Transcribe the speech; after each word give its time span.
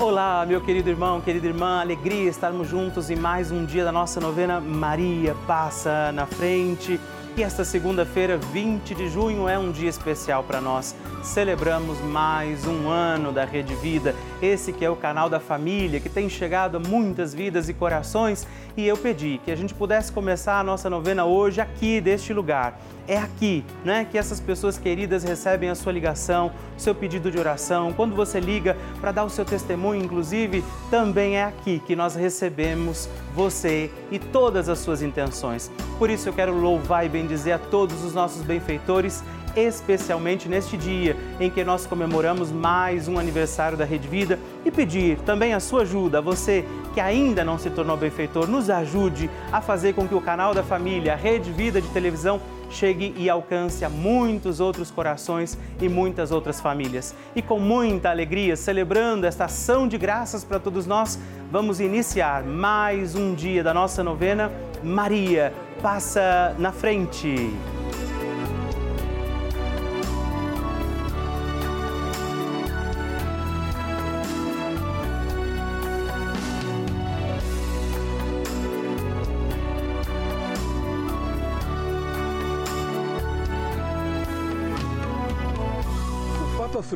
Olá, 0.00 0.46
meu 0.46 0.62
querido 0.62 0.88
irmão, 0.88 1.20
querida 1.20 1.46
irmã, 1.46 1.78
alegria 1.78 2.30
estarmos 2.30 2.66
juntos 2.66 3.10
em 3.10 3.16
mais 3.16 3.52
um 3.52 3.66
dia 3.66 3.84
da 3.84 3.92
nossa 3.92 4.18
novena 4.18 4.58
Maria 4.58 5.36
Passa 5.46 6.10
na 6.12 6.24
Frente. 6.24 6.98
E 7.36 7.44
esta 7.44 7.64
segunda-feira, 7.64 8.36
20 8.36 8.94
de 8.94 9.08
junho, 9.08 9.48
é 9.48 9.56
um 9.56 9.70
dia 9.70 9.88
especial 9.88 10.42
para 10.42 10.60
nós. 10.60 10.96
Celebramos 11.22 12.00
mais 12.00 12.66
um 12.66 12.88
ano 12.88 13.30
da 13.30 13.44
Rede 13.44 13.74
Vida, 13.76 14.14
esse 14.42 14.72
que 14.72 14.84
é 14.84 14.90
o 14.90 14.96
canal 14.96 15.28
da 15.28 15.38
família, 15.38 16.00
que 16.00 16.08
tem 16.08 16.28
chegado 16.28 16.76
a 16.76 16.80
muitas 16.80 17.32
vidas 17.32 17.68
e 17.68 17.74
corações. 17.74 18.46
E 18.76 18.86
eu 18.86 18.96
pedi 18.96 19.40
que 19.44 19.50
a 19.50 19.56
gente 19.56 19.72
pudesse 19.72 20.10
começar 20.10 20.58
a 20.58 20.64
nossa 20.64 20.90
novena 20.90 21.24
hoje 21.24 21.60
aqui, 21.60 22.00
deste 22.00 22.32
lugar. 22.32 22.78
É 23.06 23.16
aqui, 23.16 23.64
né, 23.84 24.06
que 24.08 24.18
essas 24.18 24.40
pessoas 24.40 24.76
queridas 24.78 25.24
recebem 25.24 25.68
a 25.68 25.74
sua 25.74 25.92
ligação, 25.92 26.52
o 26.76 26.80
seu 26.80 26.94
pedido 26.94 27.30
de 27.30 27.38
oração. 27.38 27.92
Quando 27.92 28.14
você 28.14 28.40
liga 28.40 28.76
para 29.00 29.12
dar 29.12 29.24
o 29.24 29.30
seu 29.30 29.44
testemunho, 29.44 30.02
inclusive, 30.02 30.64
também 30.90 31.36
é 31.36 31.44
aqui 31.44 31.80
que 31.86 31.96
nós 31.96 32.14
recebemos 32.14 33.08
você 33.34 33.90
e 34.10 34.18
todas 34.18 34.68
as 34.68 34.78
suas 34.78 35.02
intenções. 35.02 35.70
Por 35.98 36.10
isso 36.10 36.28
eu 36.28 36.32
quero 36.32 36.54
louvar 36.54 37.04
e 37.06 37.08
bendizer 37.08 37.54
a 37.54 37.58
todos 37.58 38.04
os 38.04 38.14
nossos 38.14 38.42
benfeitores 38.42 39.22
especialmente 39.56 40.48
neste 40.48 40.76
dia 40.76 41.16
em 41.38 41.50
que 41.50 41.64
nós 41.64 41.86
comemoramos 41.86 42.50
mais 42.50 43.08
um 43.08 43.18
aniversário 43.18 43.76
da 43.76 43.84
Rede 43.84 44.08
Vida 44.08 44.38
e 44.64 44.70
pedir 44.70 45.18
também 45.18 45.54
a 45.54 45.60
sua 45.60 45.82
ajuda, 45.82 46.18
a 46.18 46.20
você 46.20 46.64
que 46.94 47.00
ainda 47.00 47.44
não 47.44 47.58
se 47.58 47.70
tornou 47.70 47.96
benfeitor, 47.96 48.48
nos 48.48 48.68
ajude 48.68 49.30
a 49.52 49.60
fazer 49.60 49.94
com 49.94 50.06
que 50.06 50.14
o 50.14 50.20
canal 50.20 50.54
da 50.54 50.62
família, 50.62 51.14
Rede 51.14 51.50
Vida 51.52 51.80
de 51.80 51.88
televisão, 51.88 52.40
chegue 52.70 53.12
e 53.16 53.28
alcance 53.28 53.84
a 53.84 53.88
muitos 53.88 54.60
outros 54.60 54.90
corações 54.90 55.58
e 55.80 55.88
muitas 55.88 56.30
outras 56.30 56.60
famílias. 56.60 57.14
E 57.34 57.42
com 57.42 57.58
muita 57.58 58.10
alegria, 58.10 58.56
celebrando 58.56 59.26
esta 59.26 59.46
ação 59.46 59.88
de 59.88 59.98
graças 59.98 60.44
para 60.44 60.60
todos 60.60 60.86
nós, 60.86 61.18
vamos 61.50 61.80
iniciar 61.80 62.44
mais 62.44 63.14
um 63.14 63.34
dia 63.34 63.62
da 63.62 63.74
nossa 63.74 64.02
novena. 64.02 64.50
Maria, 64.82 65.52
passa 65.82 66.54
na 66.58 66.72
frente. 66.72 67.50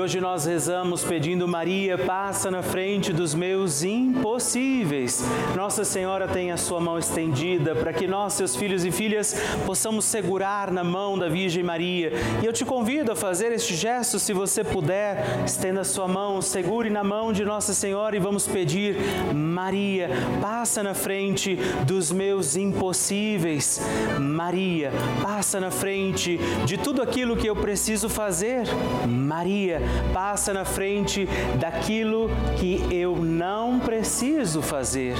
E 0.00 0.02
hoje 0.02 0.18
nós 0.18 0.46
rezamos 0.46 1.04
pedindo 1.04 1.46
Maria, 1.46 1.98
passa 1.98 2.50
na 2.50 2.62
frente 2.62 3.12
dos 3.12 3.34
meus 3.34 3.82
impossíveis. 3.82 5.22
Nossa 5.54 5.84
Senhora 5.84 6.26
tem 6.26 6.50
a 6.50 6.56
sua 6.56 6.80
mão 6.80 6.98
estendida 6.98 7.74
para 7.74 7.92
que 7.92 8.06
nós, 8.06 8.32
seus 8.32 8.56
filhos 8.56 8.82
e 8.82 8.90
filhas, 8.90 9.36
possamos 9.66 10.06
segurar 10.06 10.70
na 10.70 10.82
mão 10.82 11.18
da 11.18 11.28
Virgem 11.28 11.62
Maria. 11.62 12.12
E 12.42 12.46
eu 12.46 12.52
te 12.52 12.64
convido 12.64 13.12
a 13.12 13.14
fazer 13.14 13.52
este 13.52 13.74
gesto, 13.74 14.18
se 14.18 14.32
você 14.32 14.64
puder, 14.64 15.44
estenda 15.44 15.82
a 15.82 15.84
sua 15.84 16.08
mão, 16.08 16.40
segure 16.40 16.88
na 16.88 17.04
mão 17.04 17.30
de 17.30 17.44
Nossa 17.44 17.74
Senhora 17.74 18.16
e 18.16 18.20
vamos 18.20 18.48
pedir: 18.48 18.96
Maria, 19.34 20.08
passa 20.40 20.82
na 20.82 20.94
frente 20.94 21.56
dos 21.84 22.10
meus 22.10 22.56
impossíveis. 22.56 23.78
Maria, 24.18 24.92
passa 25.20 25.60
na 25.60 25.70
frente 25.70 26.38
de 26.64 26.78
tudo 26.78 27.02
aquilo 27.02 27.36
que 27.36 27.46
eu 27.46 27.54
preciso 27.54 28.08
fazer. 28.08 28.62
Maria, 29.06 29.89
passa 30.12 30.52
na 30.52 30.64
frente 30.64 31.28
daquilo 31.58 32.30
que 32.58 32.86
eu 32.90 33.16
não 33.16 33.78
preciso 33.80 34.62
fazer. 34.62 35.16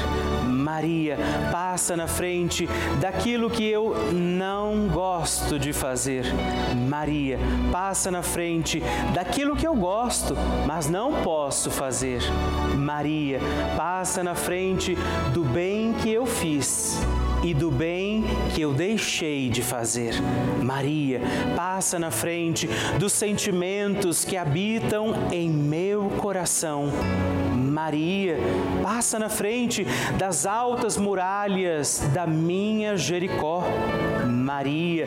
Maria 0.47 1.17
passa 1.51 1.97
na 1.97 2.07
frente 2.07 2.69
daquilo 3.01 3.51
que 3.51 3.69
eu 3.69 3.95
não 4.13 4.89
gosto 4.89 5.59
de 5.59 5.73
fazer. 5.73 6.25
Maria 6.89 7.39
passa 7.73 8.11
na 8.11 8.23
frente 8.23 8.83
daquilo 9.15 9.57
que 9.57 9.67
eu 9.67 9.75
gosto, 9.75 10.35
mas 10.67 10.89
não 10.89 11.23
posso 11.23 11.71
fazer. 11.71 12.23
Maria 12.77 13.41
passa 13.77 14.23
na 14.23 14.35
frente 14.35 14.97
do 15.33 15.43
bem 15.45 15.93
que 15.95 16.11
eu 16.11 16.27
fiz 16.27 17.01
e 17.43 17.55
do 17.55 17.71
bem 17.71 18.25
que 18.55 18.61
eu 18.61 18.73
deixei 18.73 19.49
de 19.49 19.63
fazer. 19.63 20.15
Maria, 20.63 21.21
passa 21.57 21.99
na 21.99 22.11
frente 22.11 22.69
dos 22.99 23.13
sentimentos 23.13 24.25
que 24.25 24.37
habitam 24.37 25.15
em 25.33 25.49
meu 25.49 26.11
coração. 26.19 26.91
Maria, 27.57 28.37
passa 28.83 29.19
na 29.19 29.29
frente 29.29 29.87
das 30.19 30.45
altas 30.45 30.97
muralhas 30.97 32.03
da 32.13 32.27
minha 32.27 32.97
Jericó. 32.97 33.65
Maria, 34.27 35.07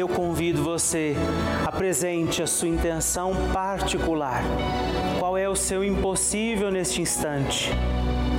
Eu 0.00 0.08
convido 0.08 0.62
você, 0.62 1.14
apresente 1.66 2.42
a 2.42 2.46
sua 2.46 2.68
intenção 2.68 3.34
particular. 3.52 4.42
Qual 5.18 5.36
é 5.36 5.46
o 5.46 5.54
seu 5.54 5.84
impossível 5.84 6.70
neste 6.70 7.02
instante? 7.02 7.70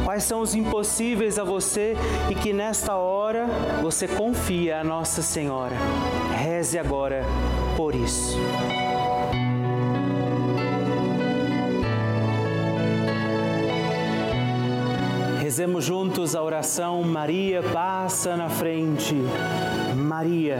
Quais 0.03 0.23
são 0.23 0.41
os 0.41 0.55
impossíveis 0.55 1.37
a 1.37 1.43
você 1.43 1.95
e 2.31 2.33
que 2.33 2.51
nesta 2.51 2.95
hora 2.95 3.45
você 3.79 4.07
confia 4.07 4.79
a 4.79 4.83
Nossa 4.83 5.21
Senhora? 5.21 5.75
Reze 6.35 6.79
agora 6.79 7.23
por 7.77 7.93
isso. 7.93 8.35
Rezemos 15.39 15.85
juntos 15.85 16.35
a 16.35 16.41
oração 16.41 17.03
Maria 17.03 17.61
passa 17.61 18.35
na 18.35 18.49
frente. 18.49 19.13
Maria 19.95 20.59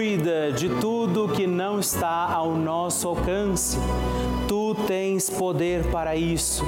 cuida 0.00 0.50
de 0.50 0.66
tudo 0.80 1.28
que 1.28 1.46
não 1.46 1.78
está 1.78 2.32
ao 2.32 2.56
nosso 2.56 3.06
alcance. 3.06 3.76
Tu 4.48 4.74
tens 4.86 5.28
poder 5.28 5.84
para 5.90 6.16
isso. 6.16 6.64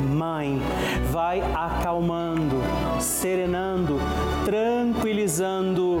Mãe, 0.00 0.62
vai 1.10 1.40
acalmando, 1.40 2.54
serenando, 3.00 3.98
tranquilizando 4.44 6.00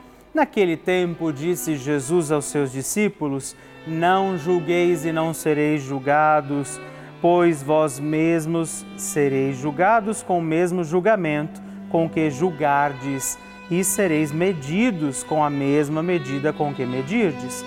Naquele 0.33 0.77
tempo 0.77 1.33
disse 1.33 1.75
Jesus 1.75 2.31
aos 2.31 2.45
seus 2.45 2.71
discípulos: 2.71 3.55
Não 3.85 4.37
julgueis 4.37 5.05
e 5.05 5.11
não 5.11 5.33
sereis 5.33 5.81
julgados, 5.81 6.79
pois 7.21 7.61
vós 7.61 7.99
mesmos 7.99 8.85
sereis 8.95 9.57
julgados 9.57 10.23
com 10.23 10.39
o 10.39 10.41
mesmo 10.41 10.83
julgamento 10.85 11.61
com 11.89 12.09
que 12.09 12.31
julgardes 12.31 13.37
e 13.69 13.83
sereis 13.83 14.31
medidos 14.31 15.21
com 15.21 15.43
a 15.43 15.49
mesma 15.49 16.01
medida 16.01 16.53
com 16.53 16.73
que 16.73 16.85
medirdes. 16.85 17.65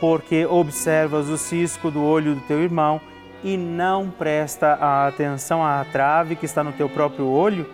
Porque 0.00 0.46
observas 0.46 1.28
o 1.28 1.36
cisco 1.36 1.90
do 1.90 2.02
olho 2.02 2.34
do 2.34 2.40
teu 2.42 2.62
irmão 2.62 2.98
e 3.44 3.58
não 3.58 4.10
presta 4.10 4.74
a 4.74 5.06
atenção 5.06 5.62
à 5.62 5.84
trave 5.84 6.34
que 6.34 6.46
está 6.46 6.64
no 6.64 6.72
teu 6.72 6.88
próprio 6.88 7.26
olho? 7.26 7.66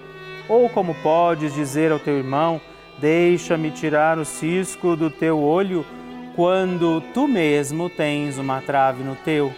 Ou 0.49 0.69
como 0.69 0.95
podes 0.97 1.55
dizer 1.55 1.93
ao 1.93 2.01
teu 2.01 2.19
irmão: 2.19 2.61
Deixa-me 3.03 3.73
tirar 3.73 4.17
o 4.17 4.25
cisco 4.25 4.95
do 4.95 5.11
teu 5.11 5.43
olho, 5.43 5.85
quando 6.37 7.01
tu 7.13 7.27
mesmo 7.27 7.91
tens 7.91 8.39
uma 8.39 8.61
trave 8.61 9.03
no 9.03 9.17
teu? 9.17 9.53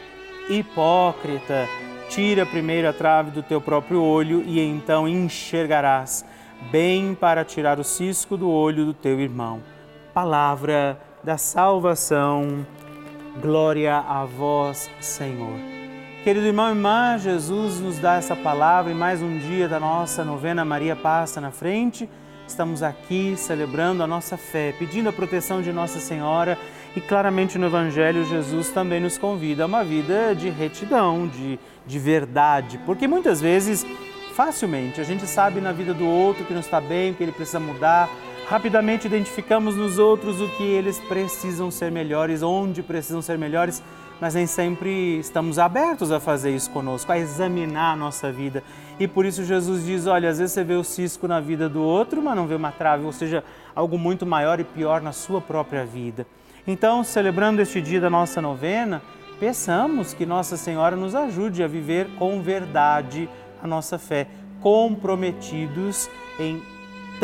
Hipócrita, 0.48 1.68
tira 2.08 2.46
primeiro 2.46 2.88
a 2.88 2.92
trave 2.94 3.32
do 3.32 3.42
teu 3.42 3.60
próprio 3.60 4.02
olho 4.02 4.42
e 4.46 4.58
então 4.58 5.06
enxergarás 5.06 6.24
bem 6.72 7.14
para 7.14 7.44
tirar 7.44 7.78
o 7.78 7.84
cisco 7.84 8.34
do 8.34 8.48
olho 8.48 8.86
do 8.86 8.94
teu 8.94 9.20
irmão. 9.20 9.60
Palavra 10.14 10.98
da 11.22 11.36
salvação. 11.36 12.66
Glória 13.42 13.98
a 13.98 14.24
vós, 14.24 14.90
Senhor. 15.00 15.58
Querido 16.22 16.46
irmão 16.46 16.68
e 16.68 16.70
irmã, 16.70 17.18
Jesus 17.18 17.78
nos 17.78 17.98
dá 17.98 18.14
essa 18.14 18.34
palavra 18.34 18.90
e 18.90 18.94
mais 18.94 19.20
um 19.20 19.38
dia 19.38 19.68
da 19.68 19.78
nossa 19.78 20.24
novena 20.24 20.64
Maria 20.64 20.96
passa 20.96 21.42
na 21.42 21.50
frente. 21.50 22.08
Estamos 22.54 22.84
aqui 22.84 23.34
celebrando 23.36 24.00
a 24.04 24.06
nossa 24.06 24.36
fé, 24.36 24.72
pedindo 24.78 25.08
a 25.08 25.12
proteção 25.12 25.60
de 25.60 25.72
Nossa 25.72 25.98
Senhora 25.98 26.56
e 26.94 27.00
claramente 27.00 27.58
no 27.58 27.66
Evangelho 27.66 28.24
Jesus 28.24 28.70
também 28.70 29.00
nos 29.00 29.18
convida 29.18 29.64
a 29.64 29.66
uma 29.66 29.82
vida 29.82 30.36
de 30.36 30.50
retidão, 30.50 31.26
de, 31.26 31.58
de 31.84 31.98
verdade, 31.98 32.78
porque 32.86 33.08
muitas 33.08 33.40
vezes 33.40 33.84
facilmente. 34.36 35.00
A 35.00 35.04
gente 35.04 35.26
sabe 35.26 35.60
na 35.60 35.72
vida 35.72 35.92
do 35.92 36.06
outro 36.06 36.44
que 36.44 36.52
não 36.52 36.60
está 36.60 36.80
bem, 36.80 37.12
que 37.12 37.24
ele 37.24 37.32
precisa 37.32 37.58
mudar. 37.58 38.08
Rapidamente 38.54 39.08
identificamos 39.08 39.74
nos 39.74 39.98
outros 39.98 40.40
o 40.40 40.48
que 40.50 40.62
eles 40.62 41.00
precisam 41.08 41.72
ser 41.72 41.90
melhores, 41.90 42.40
onde 42.40 42.84
precisam 42.84 43.20
ser 43.20 43.36
melhores, 43.36 43.82
mas 44.20 44.36
nem 44.36 44.46
sempre 44.46 45.18
estamos 45.18 45.58
abertos 45.58 46.12
a 46.12 46.20
fazer 46.20 46.54
isso 46.54 46.70
conosco, 46.70 47.10
a 47.10 47.18
examinar 47.18 47.94
a 47.94 47.96
nossa 47.96 48.30
vida. 48.30 48.62
E 48.96 49.08
por 49.08 49.26
isso 49.26 49.42
Jesus 49.42 49.84
diz: 49.84 50.06
olha, 50.06 50.30
às 50.30 50.38
vezes 50.38 50.52
você 50.52 50.62
vê 50.62 50.74
o 50.74 50.84
cisco 50.84 51.26
na 51.26 51.40
vida 51.40 51.68
do 51.68 51.82
outro, 51.82 52.22
mas 52.22 52.36
não 52.36 52.46
vê 52.46 52.54
uma 52.54 52.70
trave, 52.70 53.04
ou 53.04 53.10
seja, 53.10 53.42
algo 53.74 53.98
muito 53.98 54.24
maior 54.24 54.60
e 54.60 54.64
pior 54.64 55.02
na 55.02 55.10
sua 55.10 55.40
própria 55.40 55.84
vida. 55.84 56.24
Então, 56.64 57.02
celebrando 57.02 57.60
este 57.60 57.82
dia 57.82 58.00
da 58.00 58.08
nossa 58.08 58.40
novena, 58.40 59.02
peçamos 59.40 60.14
que 60.14 60.24
Nossa 60.24 60.56
Senhora 60.56 60.94
nos 60.94 61.16
ajude 61.16 61.60
a 61.60 61.66
viver 61.66 62.06
com 62.20 62.40
verdade 62.40 63.28
a 63.60 63.66
nossa 63.66 63.98
fé, 63.98 64.28
comprometidos 64.60 66.08
em 66.38 66.62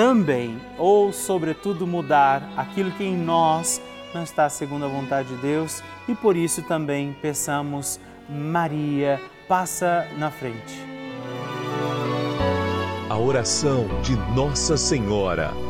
também 0.01 0.59
ou 0.79 1.13
sobretudo 1.13 1.87
mudar 1.87 2.43
aquilo 2.57 2.91
que 2.93 3.05
em 3.05 3.15
nós 3.15 3.83
não 4.15 4.23
está 4.23 4.49
segundo 4.49 4.87
a 4.87 4.89
vontade 4.89 5.29
de 5.29 5.37
Deus 5.43 5.83
e 6.09 6.15
por 6.15 6.39
isso 6.39 6.63
também 6.63 7.15
peçamos 7.21 8.01
Maria, 8.27 9.21
passa 9.47 10.09
na 10.17 10.31
frente. 10.31 10.83
A 13.11 13.19
oração 13.19 13.87
de 14.01 14.17
Nossa 14.35 14.79
Senhora. 14.79 15.70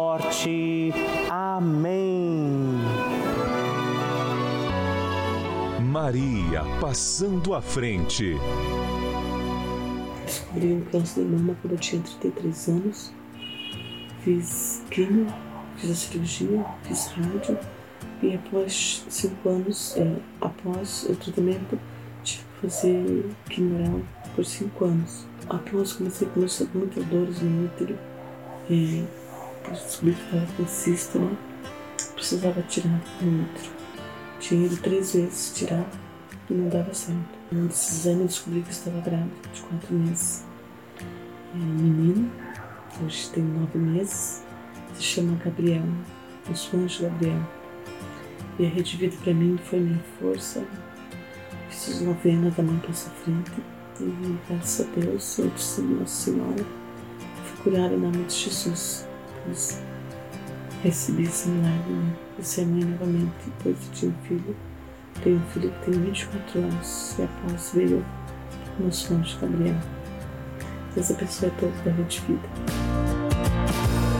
morte. 0.00 0.92
Amém. 1.28 2.78
Maria 5.78 6.62
passando 6.80 7.54
à 7.54 7.60
frente. 7.60 8.36
Descobri 10.24 10.72
um 10.72 10.80
câncer 10.86 11.24
de 11.24 11.30
mama 11.30 11.54
quando 11.60 11.74
eu 11.74 11.78
tinha 11.78 12.00
33 12.00 12.68
anos. 12.68 13.12
Fiz 14.22 14.82
quimio, 14.90 15.26
fiz 15.76 15.90
a 15.90 15.94
cirurgia, 15.94 16.64
fiz 16.84 17.06
rádio 17.08 17.58
e 18.22 18.34
após 18.34 19.04
cinco 19.08 19.48
anos, 19.48 19.96
é, 19.96 20.16
após 20.40 21.04
o 21.08 21.16
tratamento, 21.16 21.78
tive 22.22 22.44
que 22.44 22.68
fazer 22.68 23.30
quimio 23.50 24.04
por 24.34 24.44
cinco 24.44 24.84
anos. 24.84 25.26
Após 25.48 25.94
comecei 25.94 26.26
a 26.28 26.30
começar 26.30 26.66
com 26.66 26.78
muitas 26.78 27.04
dores 27.06 27.40
no 27.40 27.64
útero, 27.64 27.98
é, 28.70 29.19
eu 29.70 30.46
com 30.56 30.66
cisto, 30.66 31.18
né? 31.18 31.36
Precisava 32.14 32.60
tirar 32.62 33.00
o 33.22 33.42
útero. 33.42 33.70
Tinha 34.40 34.66
ido 34.66 34.76
três 34.78 35.14
vezes 35.14 35.52
tirar 35.54 35.86
e 36.48 36.54
não 36.54 36.68
dava 36.68 36.92
certo. 36.92 37.38
Um 37.52 37.66
desses 37.66 38.06
eu 38.06 38.26
descobri 38.26 38.62
que 38.62 38.70
estava 38.70 39.00
grávida 39.00 39.30
de 39.52 39.60
quatro 39.62 39.94
meses. 39.94 40.44
É 41.54 41.56
um 41.56 41.60
menino, 41.60 42.30
hoje 43.04 43.30
tem 43.30 43.42
nove 43.42 43.78
meses, 43.78 44.42
se 44.94 45.02
chama 45.02 45.38
Gabriel, 45.44 45.84
o 46.50 46.54
seu 46.54 46.78
anjo 46.78 47.02
Gabriel. 47.04 47.40
E 48.58 48.66
a 48.66 48.68
Rede 48.68 48.96
Vida 48.96 49.16
para 49.22 49.34
mim 49.34 49.58
foi 49.64 49.80
minha 49.80 50.02
força. 50.18 50.64
Fiz 51.68 51.96
as 51.96 52.00
novenas 52.00 52.54
da 52.56 52.62
mãe 52.62 52.76
para 52.78 52.90
essa 52.90 53.10
frente. 53.10 53.52
E 54.00 54.38
graças 54.48 54.86
a 54.86 55.00
Deus, 55.00 55.38
eu 55.38 55.48
disse 55.48 55.80
Nossa 55.80 56.30
Senhora, 56.30 56.64
fui 57.44 57.72
curada 57.72 57.94
em 57.94 57.98
nome 57.98 58.24
de 58.24 58.34
Jesus 58.34 59.09
depois 59.40 59.80
recebi 60.82 61.24
esse 61.24 61.48
milagre 61.48 61.92
né? 61.92 62.12
de 62.38 62.46
ser 62.46 62.66
mãe 62.66 62.84
novamente. 62.84 63.32
Depois 63.58 63.76
eu 63.86 63.92
tinha 63.92 64.12
um 64.12 64.26
filho, 64.26 64.56
tenho 65.22 65.36
um 65.36 65.46
filho 65.50 65.70
que 65.70 65.90
tem 65.90 66.00
24 66.00 66.58
anos 66.60 67.18
e 67.18 67.22
após 67.22 67.72
veio 67.74 68.04
o 68.78 68.84
nosso 68.84 69.14
anjo 69.14 69.38
Gabriel. 69.40 69.76
Deus 70.94 71.10
abençoe 71.10 71.48
a 71.48 71.52
todos 71.52 71.80
da 71.80 71.90
Rede 71.92 72.20
Vida. 72.26 74.19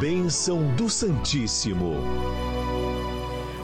Bênção 0.00 0.62
do 0.78 0.88
Santíssimo. 0.88 1.92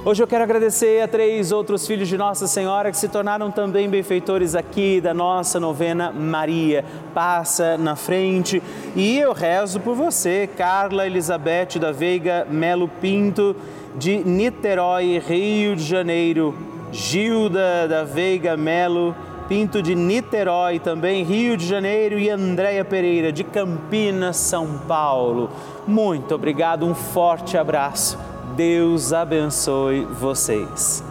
Hoje 0.05 0.23
eu 0.23 0.27
quero 0.27 0.45
agradecer 0.45 1.01
a 1.01 1.09
três 1.09 1.51
outros 1.51 1.87
filhos 1.87 2.09
de 2.09 2.19
Nossa 2.19 2.47
Senhora 2.47 2.91
que 2.91 2.99
se 2.99 3.09
tornaram 3.09 3.51
também 3.51 3.89
benfeitores 3.89 4.55
aqui 4.55 5.01
da 5.01 5.15
nossa 5.15 5.59
novena 5.59 6.13
Maria. 6.13 6.85
Passa 7.15 7.79
na 7.79 7.97
frente 7.97 8.63
e 8.95 9.19
eu 9.19 9.33
rezo 9.33 9.81
por 9.81 9.95
você, 9.95 10.47
Carla 10.47 11.07
Elizabeth 11.07 11.79
da 11.81 11.91
Veiga 11.91 12.47
Melo 12.51 12.87
Pinto, 12.87 13.57
de 13.97 14.19
Niterói, 14.19 15.19
Rio 15.27 15.75
de 15.75 15.85
Janeiro, 15.85 16.55
Gilda 16.93 17.89
da 17.89 18.05
Veiga 18.05 18.59
Melo 18.59 19.17
Pinto 19.49 19.81
de 19.81 19.95
Niterói, 19.95 20.81
também 20.81 21.23
Rio 21.23 21.57
de 21.57 21.65
Janeiro, 21.65 22.19
e 22.19 22.29
Andréia 22.29 22.85
Pereira 22.85 23.31
de 23.31 23.45
Campinas, 23.45 24.37
São 24.37 24.79
Paulo. 24.89 25.51
Muito 25.87 26.35
obrigado, 26.35 26.85
um 26.85 26.95
forte 26.95 27.57
abraço. 27.57 28.19
Deus 28.57 29.13
abençoe 29.13 30.05
vocês. 30.05 31.05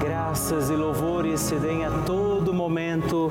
Graças 0.00 0.68
e 0.68 0.74
louvores 0.74 1.40
se 1.40 1.54
deem 1.54 1.84
a 1.84 1.90
todo 2.04 2.52
momento 2.52 3.30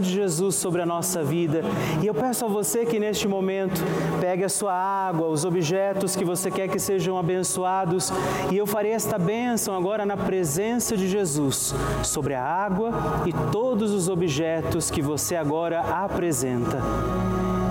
de 0.00 0.10
Jesus 0.10 0.56
sobre 0.56 0.82
a 0.82 0.86
nossa 0.86 1.22
vida. 1.22 1.62
E 2.02 2.06
eu 2.06 2.12
peço 2.12 2.44
a 2.44 2.48
você 2.48 2.84
que 2.84 2.98
neste 2.98 3.28
momento 3.28 3.80
pegue 4.20 4.42
a 4.42 4.48
sua 4.48 4.74
água, 4.74 5.28
os 5.28 5.44
objetos 5.44 6.16
que 6.16 6.24
você 6.24 6.50
quer 6.50 6.68
que 6.68 6.78
sejam 6.80 7.16
abençoados, 7.16 8.12
e 8.50 8.56
eu 8.56 8.66
farei 8.66 8.90
esta 8.90 9.16
bênção 9.16 9.76
agora 9.76 10.04
na 10.04 10.16
presença 10.16 10.96
de 10.96 11.08
Jesus 11.08 11.72
sobre 12.02 12.34
a 12.34 12.42
água 12.42 12.90
e 13.24 13.32
todos 13.52 13.92
os 13.92 14.08
objetos 14.08 14.90
que 14.90 15.00
você 15.00 15.36
agora 15.36 15.80
apresenta. 15.80 16.82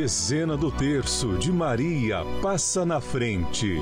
Dezena 0.00 0.56
do 0.56 0.70
terço 0.70 1.36
de 1.38 1.50
Maria 1.50 2.18
passa 2.40 2.86
na 2.86 3.00
frente. 3.00 3.78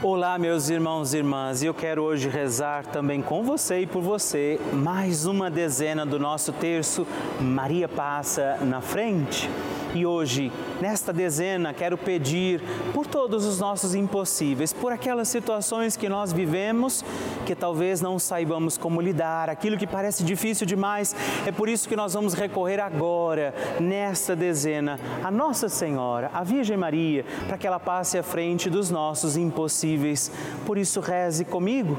Olá, 0.00 0.38
meus 0.38 0.70
irmãos 0.70 1.12
e 1.12 1.16
irmãs, 1.16 1.60
eu 1.60 1.74
quero 1.74 2.04
hoje 2.04 2.28
rezar 2.28 2.86
também 2.86 3.20
com 3.20 3.42
você 3.42 3.80
e 3.80 3.86
por 3.88 4.00
você 4.00 4.60
mais 4.72 5.26
uma 5.26 5.50
dezena 5.50 6.06
do 6.06 6.20
nosso 6.20 6.52
terço 6.52 7.04
Maria 7.40 7.88
passa 7.88 8.58
na 8.62 8.80
frente. 8.80 9.50
E 9.94 10.06
hoje, 10.06 10.50
nesta 10.80 11.12
dezena, 11.12 11.74
quero 11.74 11.98
pedir 11.98 12.62
por 12.94 13.06
todos 13.06 13.44
os 13.44 13.60
nossos 13.60 13.94
impossíveis, 13.94 14.72
por 14.72 14.90
aquelas 14.92 15.28
situações 15.28 15.96
que 15.96 16.08
nós 16.08 16.32
vivemos 16.32 17.04
que 17.44 17.54
talvez 17.54 18.00
não 18.00 18.18
saibamos 18.18 18.78
como 18.78 19.00
lidar, 19.00 19.50
aquilo 19.50 19.76
que 19.76 19.86
parece 19.86 20.24
difícil 20.24 20.66
demais. 20.66 21.14
É 21.46 21.52
por 21.52 21.68
isso 21.68 21.88
que 21.88 21.96
nós 21.96 22.14
vamos 22.14 22.34
recorrer 22.34 22.80
agora, 22.80 23.54
nesta 23.80 24.34
dezena, 24.34 24.98
a 25.22 25.30
Nossa 25.30 25.68
Senhora, 25.68 26.30
a 26.32 26.42
Virgem 26.42 26.76
Maria, 26.76 27.24
para 27.46 27.58
que 27.58 27.66
ela 27.66 27.80
passe 27.80 28.16
à 28.16 28.22
frente 28.22 28.70
dos 28.70 28.90
nossos 28.90 29.36
impossíveis. 29.36 30.30
Por 30.64 30.78
isso, 30.78 31.00
reze 31.00 31.44
comigo. 31.44 31.98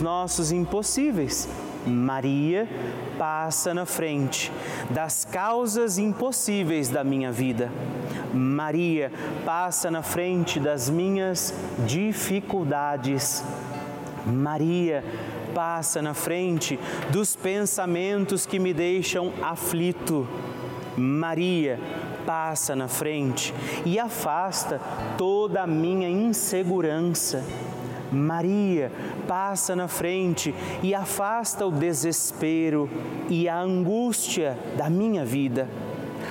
nossos 0.01 0.51
impossíveis. 0.51 1.47
Maria 1.85 2.67
passa 3.17 3.73
na 3.73 3.85
frente 3.85 4.51
das 4.89 5.25
causas 5.25 5.97
impossíveis 5.97 6.89
da 6.89 7.03
minha 7.03 7.31
vida. 7.31 7.71
Maria 8.33 9.11
passa 9.45 9.89
na 9.89 10.01
frente 10.01 10.59
das 10.59 10.89
minhas 10.89 11.53
dificuldades. 11.87 13.43
Maria 14.25 15.03
passa 15.53 16.01
na 16.01 16.13
frente 16.13 16.79
dos 17.09 17.35
pensamentos 17.35 18.45
que 18.45 18.59
me 18.59 18.73
deixam 18.73 19.31
aflito. 19.41 20.27
Maria 20.97 21.79
passa 22.25 22.75
na 22.75 22.87
frente 22.87 23.53
e 23.85 23.97
afasta 23.99 24.79
toda 25.17 25.63
a 25.63 25.67
minha 25.67 26.09
insegurança. 26.09 27.43
Maria 28.11 28.91
passa 29.27 29.75
na 29.75 29.87
frente 29.87 30.53
e 30.83 30.93
afasta 30.93 31.65
o 31.65 31.71
desespero 31.71 32.89
e 33.29 33.47
a 33.47 33.59
angústia 33.59 34.57
da 34.77 34.89
minha 34.89 35.23
vida. 35.23 35.67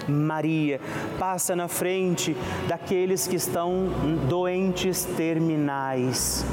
Maria 0.09 0.81
passa 1.19 1.55
na 1.57 1.69
frente 1.69 2.37
daqueles 2.69 3.27
que 3.27 3.37
estão 3.37 3.89
doentes 4.29 5.05
terminais. 5.05 6.45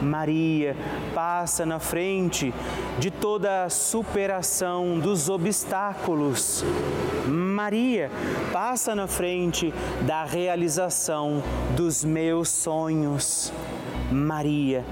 Maria 0.00 0.76
passa 1.14 1.64
na 1.64 1.78
frente 1.78 2.52
de 2.98 3.10
toda 3.10 3.64
a 3.64 3.70
superação 3.70 4.98
dos 4.98 5.28
obstáculos. 5.28 6.64
Maria 7.26 8.10
passa 8.52 8.94
na 8.94 9.06
frente 9.06 9.72
da 10.02 10.24
realização 10.24 11.42
dos 11.74 12.04
meus 12.04 12.48
sonhos. 12.48 13.52
Maria 14.10 14.84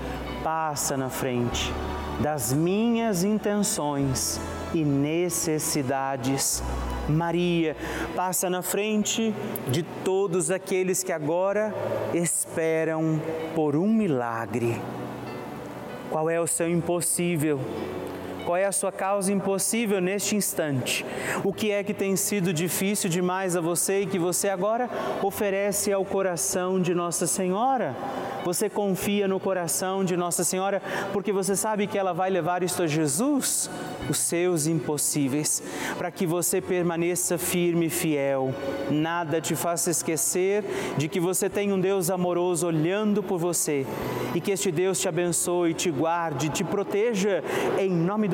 passa 0.42 0.96
na 0.96 1.08
frente 1.08 1.72
das 2.20 2.52
minhas 2.52 3.24
intenções 3.24 4.40
e 4.72 4.84
necessidades. 4.84 6.62
Maria 7.08 7.76
passa 8.14 8.48
na 8.48 8.62
frente 8.62 9.34
de 9.68 9.82
todos 10.04 10.50
aqueles 10.50 11.02
que 11.02 11.12
agora 11.12 11.74
esperam 12.12 13.20
por 13.54 13.76
um 13.76 13.88
milagre. 13.88 14.80
Qual 16.10 16.30
é 16.30 16.40
o 16.40 16.46
seu 16.46 16.68
impossível? 16.68 17.60
Qual 18.44 18.56
é 18.56 18.66
a 18.66 18.72
sua 18.72 18.92
causa 18.92 19.32
impossível 19.32 20.00
neste 20.00 20.36
instante? 20.36 21.04
O 21.42 21.52
que 21.52 21.70
é 21.70 21.82
que 21.82 21.94
tem 21.94 22.14
sido 22.14 22.52
difícil 22.52 23.08
demais 23.08 23.56
a 23.56 23.60
você 23.60 24.02
e 24.02 24.06
que 24.06 24.18
você 24.18 24.50
agora 24.50 24.90
oferece 25.22 25.90
ao 25.90 26.04
coração 26.04 26.80
de 26.80 26.94
Nossa 26.94 27.26
Senhora? 27.26 27.96
Você 28.44 28.68
confia 28.68 29.26
no 29.26 29.40
coração 29.40 30.04
de 30.04 30.18
Nossa 30.18 30.44
Senhora 30.44 30.82
porque 31.14 31.32
você 31.32 31.56
sabe 31.56 31.86
que 31.86 31.96
ela 31.96 32.12
vai 32.12 32.28
levar 32.28 32.62
isto 32.62 32.82
a 32.82 32.86
Jesus, 32.86 33.70
os 34.10 34.18
seus 34.18 34.66
impossíveis, 34.66 35.62
para 35.96 36.10
que 36.10 36.26
você 36.26 36.60
permaneça 36.60 37.38
firme 37.38 37.86
e 37.86 37.90
fiel. 37.90 38.54
Nada 38.90 39.40
te 39.40 39.56
faça 39.56 39.90
esquecer 39.90 40.62
de 40.98 41.08
que 41.08 41.18
você 41.18 41.48
tem 41.48 41.72
um 41.72 41.80
Deus 41.80 42.10
amoroso 42.10 42.66
olhando 42.66 43.22
por 43.22 43.38
você 43.38 43.86
e 44.34 44.40
que 44.42 44.50
este 44.50 44.70
Deus 44.70 45.00
te 45.00 45.08
abençoe, 45.08 45.72
te 45.72 45.90
guarde, 45.90 46.50
te 46.50 46.62
proteja 46.62 47.42
em 47.78 47.90
nome 47.90 48.28
do 48.28 48.33